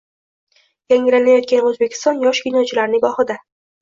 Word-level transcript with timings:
Yangilanayotgan 0.93 1.69
O‘zbekiston 1.73 2.21
yosh 2.25 2.43
kinochilar 2.47 2.93
nigohida 2.95 3.39